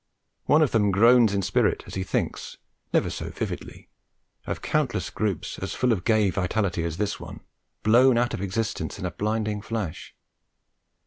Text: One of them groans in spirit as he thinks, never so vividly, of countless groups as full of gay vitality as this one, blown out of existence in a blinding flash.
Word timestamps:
One 0.45 0.63
of 0.63 0.71
them 0.71 0.89
groans 0.89 1.31
in 1.31 1.43
spirit 1.43 1.83
as 1.85 1.93
he 1.93 2.01
thinks, 2.01 2.57
never 2.91 3.11
so 3.11 3.29
vividly, 3.29 3.87
of 4.47 4.63
countless 4.63 5.11
groups 5.11 5.59
as 5.59 5.75
full 5.75 5.91
of 5.91 6.05
gay 6.05 6.31
vitality 6.31 6.83
as 6.83 6.97
this 6.97 7.19
one, 7.19 7.41
blown 7.83 8.17
out 8.17 8.33
of 8.33 8.41
existence 8.41 8.97
in 8.97 9.05
a 9.05 9.11
blinding 9.11 9.61
flash. 9.61 10.15